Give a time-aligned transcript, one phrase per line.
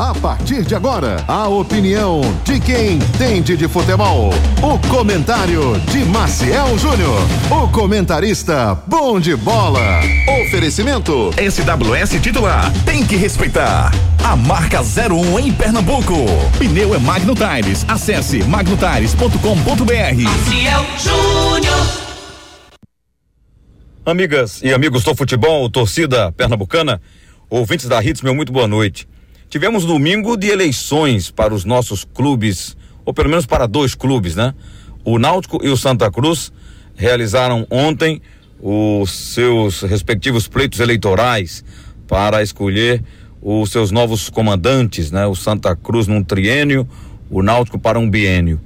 [0.00, 4.30] A partir de agora, a opinião de quem entende de futebol.
[4.62, 7.20] O comentário de Maciel Júnior.
[7.50, 10.00] O comentarista bom de bola.
[10.46, 11.30] Oferecimento.
[11.36, 12.72] SWS titular.
[12.86, 13.92] Tem que respeitar.
[14.24, 16.14] A marca 01 em Pernambuco.
[16.58, 17.84] Pneu é Magno Tires.
[17.86, 20.22] Acesse magnotires.com.br.
[20.22, 21.86] Maciel Júnior.
[24.06, 27.02] Amigas e amigos do futebol, torcida pernambucana,
[27.50, 29.06] ouvintes da Hits, meu muito boa noite.
[29.50, 34.54] Tivemos domingo de eleições para os nossos clubes, ou pelo menos para dois clubes, né?
[35.04, 36.52] O Náutico e o Santa Cruz
[36.94, 38.22] realizaram ontem
[38.62, 41.64] os seus respectivos pleitos eleitorais
[42.06, 43.02] para escolher
[43.42, 45.26] os seus novos comandantes, né?
[45.26, 46.88] O Santa Cruz num triênio,
[47.28, 48.60] o Náutico para um biênio.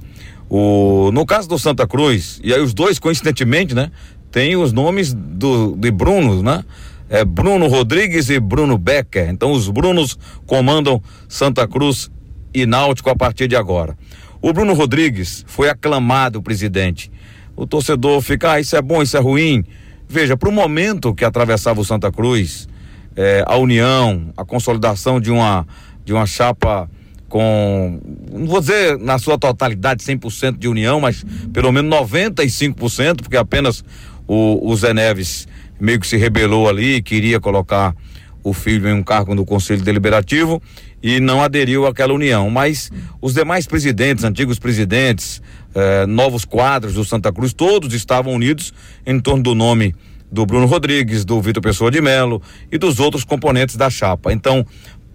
[0.47, 3.89] O, no caso do Santa Cruz, e aí os dois coincidentemente, né?
[4.29, 6.63] Tem os nomes do, de Bruno, né?
[7.09, 9.29] É Bruno Rodrigues e Bruno Becker.
[9.29, 12.09] Então os Brunos comandam Santa Cruz
[12.53, 13.97] e Náutico a partir de agora.
[14.41, 17.11] O Bruno Rodrigues foi aclamado presidente.
[17.55, 19.63] O torcedor fica, ah, isso é bom, isso é ruim.
[20.07, 22.67] Veja, para o momento que atravessava o Santa Cruz,
[23.15, 25.65] é, a união, a consolidação de uma,
[26.03, 26.89] de uma chapa
[27.27, 27.99] com,
[28.31, 33.83] não vou dizer na sua totalidade 100% de união, mas pelo menos 95%, porque apenas
[34.27, 35.47] o, o Zé Neves
[35.79, 37.95] meio que se rebelou ali, queria colocar
[38.43, 40.61] o filho em um cargo no Conselho Deliberativo
[41.01, 42.49] e não aderiu àquela união.
[42.49, 45.41] Mas os demais presidentes, antigos presidentes,
[45.73, 48.71] eh, novos quadros do Santa Cruz, todos estavam unidos
[49.05, 49.95] em torno do nome
[50.31, 54.31] do Bruno Rodrigues, do Vitor Pessoa de Melo e dos outros componentes da chapa.
[54.31, 54.65] Então,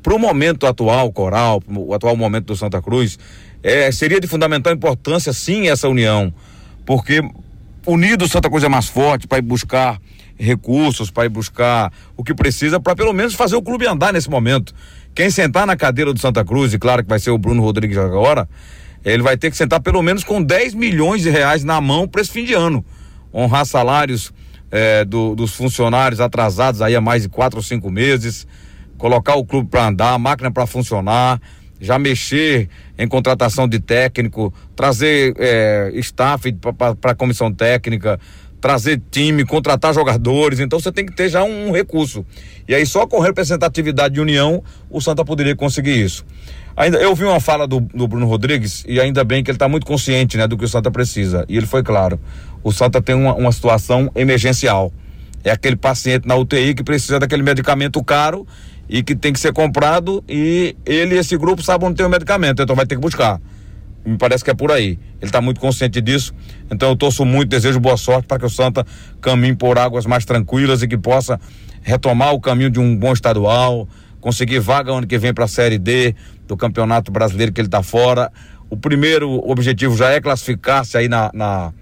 [0.02, 3.18] para o momento atual, Coral, o atual momento do Santa Cruz,
[3.62, 6.32] eh, seria de fundamental importância, sim, essa união,
[6.84, 7.22] porque
[7.86, 10.00] unido Santa Cruz é mais forte para ir buscar
[10.40, 14.30] recursos para ir buscar o que precisa para pelo menos fazer o clube andar nesse
[14.30, 14.74] momento.
[15.14, 17.98] Quem sentar na cadeira do Santa Cruz, e claro que vai ser o Bruno Rodrigues
[17.98, 18.48] agora,
[19.04, 22.22] ele vai ter que sentar pelo menos com 10 milhões de reais na mão para
[22.22, 22.84] esse fim de ano.
[23.32, 24.32] Honrar salários
[24.70, 28.46] eh, do, dos funcionários atrasados aí há mais de quatro ou cinco meses,
[28.96, 31.40] colocar o clube para andar, a máquina para funcionar,
[31.80, 32.68] já mexer
[32.98, 38.20] em contratação de técnico, trazer eh, staff para a comissão técnica,
[38.60, 42.24] trazer time, contratar jogadores, então você tem que ter já um, recurso.
[42.68, 46.24] E aí só com representatividade de união o Santa poderia conseguir isso.
[46.76, 49.68] Ainda eu vi uma fala do, do Bruno Rodrigues e ainda bem que ele está
[49.68, 51.44] muito consciente, né, do que o Santa precisa.
[51.48, 52.20] E ele foi claro.
[52.62, 54.92] O Santa tem uma, uma situação emergencial.
[55.42, 58.46] É aquele paciente na UTI que precisa daquele medicamento caro
[58.90, 62.10] e que tem que ser comprado e ele e esse grupo sabem onde tem o
[62.10, 63.40] medicamento, então vai ter que buscar.
[64.04, 64.98] Me parece que é por aí.
[65.20, 66.34] Ele está muito consciente disso.
[66.70, 68.84] Então eu torço muito, desejo boa sorte para que o Santa
[69.20, 71.38] caminhe por águas mais tranquilas e que possa
[71.82, 73.86] retomar o caminho de um bom estadual,
[74.20, 76.14] conseguir vaga ano que vem para a Série D
[76.48, 78.32] do Campeonato Brasileiro que ele está fora.
[78.68, 81.72] O primeiro objetivo já é classificar-se aí na, na,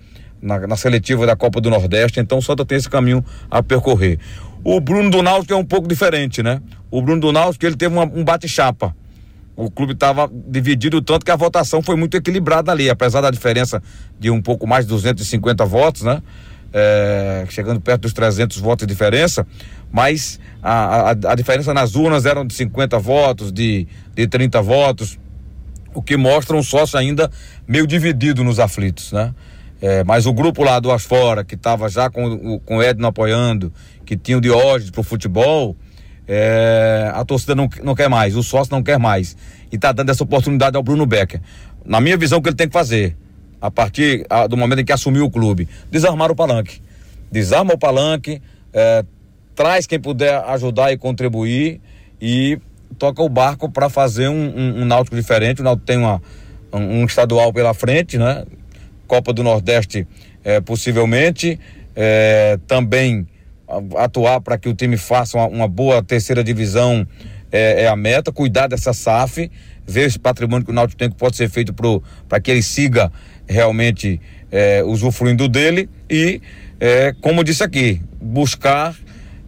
[0.42, 4.18] na, na, seletiva da Copa do Nordeste, então o Santa tem esse caminho a percorrer.
[4.64, 6.60] O Bruno do Náutico é um pouco diferente, né?
[6.90, 8.94] O Bruno do Náutico ele teve uma, um bate-chapa
[9.58, 13.82] o clube estava dividido tanto que a votação foi muito equilibrada ali, apesar da diferença
[14.16, 16.22] de um pouco mais de 250 votos, né?
[16.72, 19.44] É, chegando perto dos 300 votos de diferença,
[19.90, 25.18] mas a, a, a, diferença nas urnas eram de 50 votos, de, de 30 votos,
[25.92, 27.28] o que mostra um sócio ainda
[27.66, 29.34] meio dividido nos aflitos, né?
[29.80, 33.72] É, mas o grupo lá do Asfora, que estava já com, com o Edno apoiando,
[34.04, 35.76] que tinha o Diógenes pro futebol,
[36.26, 39.36] é, a torcida não, não quer mais, o sócio não quer mais.
[39.70, 41.40] E está dando essa oportunidade ao Bruno Becker.
[41.84, 43.16] Na minha visão, o que ele tem que fazer,
[43.60, 46.82] a partir a, do momento em que assumiu o clube, desarmar o palanque.
[47.30, 49.04] Desarma o palanque, é,
[49.54, 51.80] traz quem puder ajudar e contribuir
[52.20, 52.58] e
[52.98, 55.60] toca o barco para fazer um, um, um, náutico diferente.
[55.60, 56.22] O náutico tem uma,
[56.72, 58.44] um, um, estadual pela frente, né?
[59.08, 60.06] Copa do Nordeste,
[60.44, 61.58] é, possivelmente.
[61.96, 63.26] É, também
[63.96, 67.06] atuar para que o time faça uma, uma boa terceira divisão
[67.50, 69.50] é, é, a meta, cuidar dessa SAF,
[69.86, 71.74] ver esse patrimônio que o Náutico tem que pode ser feito
[72.28, 73.10] para que ele siga
[73.48, 74.20] realmente
[74.52, 76.40] é, usufruindo dele e,
[76.78, 78.94] é, como disse aqui, buscar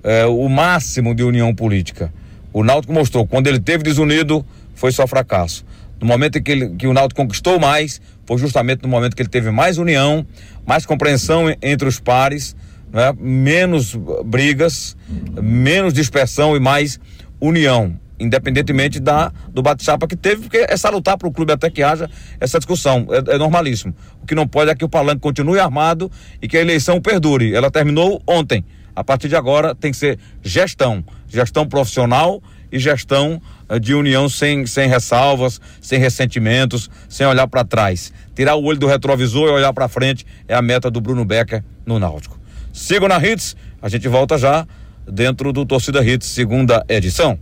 [0.02, 2.12] é, o máximo de união política.
[2.52, 5.64] O Náutico mostrou, quando ele teve desunido, foi só fracasso.
[6.00, 9.22] No momento em que, ele, que o Náutico conquistou mais, foi justamente no momento que
[9.22, 10.26] ele teve mais união,
[10.66, 12.56] mais compreensão entre os pares,
[12.92, 13.12] né?
[13.18, 13.94] menos
[14.24, 14.96] brigas,
[15.42, 16.98] menos dispersão e mais
[17.40, 21.82] união, independentemente da, do bate-chapa que teve, porque é salutar para o clube até que
[21.82, 22.08] haja
[22.38, 23.94] essa discussão, é, é, normalíssimo.
[24.22, 26.10] O que não pode é que o palanque continue armado
[26.40, 27.54] e que a eleição perdure.
[27.54, 28.64] Ela terminou ontem.
[28.94, 34.28] A partir de agora tem que ser gestão, gestão profissional e gestão eh, de união
[34.28, 38.12] sem, sem ressalvas, sem ressentimentos, sem olhar para trás.
[38.34, 41.62] Tirar o olho do retrovisor e olhar para frente é a meta do Bruno Becker
[41.84, 42.38] no Náutico.
[42.72, 44.66] Sigam na Hits, a gente volta já
[45.06, 47.38] dentro do Torcida Hits, segunda edição.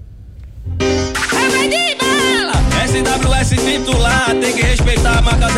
[2.89, 5.58] SWS titular, tem que respeitar a marca 01 de Pernambuco.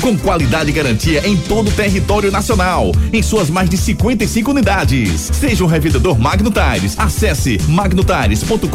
[0.00, 5.30] com qualidade e garantia em todo o território nacional, em suas mais de 55 unidades.
[5.32, 8.68] Seja um revendedor Magno Tires, acesse magnotires.com.br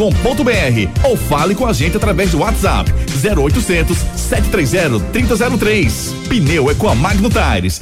[1.04, 2.92] ou fale com a gente através do WhatsApp
[3.24, 6.16] 0800 730 3003.
[6.28, 7.82] Pneu é com a Magno Tires.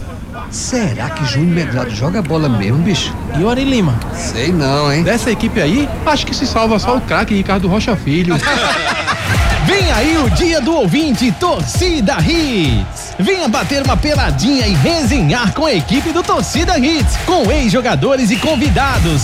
[0.49, 3.13] Será que Júnior Medrado joga bola mesmo, bicho?
[3.37, 3.99] E o Ari Lima?
[4.13, 5.03] Sei não, hein?
[5.03, 8.35] Dessa equipe aí, acho que se salva só o craque Ricardo Rocha Filho.
[9.65, 13.06] Vem aí o dia do ouvinte Torcida Hits.
[13.19, 18.35] Venha bater uma peladinha e resenhar com a equipe do Torcida Hits, com ex-jogadores e
[18.35, 19.23] convidados.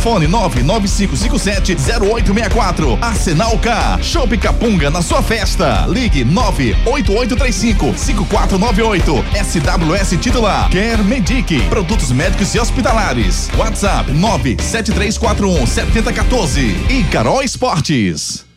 [0.00, 11.04] fone 995570864, Arsenal K, Shop Capunga na sua festa, ligue 98835 5498, SWS titular, Quer
[11.04, 18.49] Medic, produtos médicos e hospitalares, WhatsApp 97341 7014 e Carol Esportes.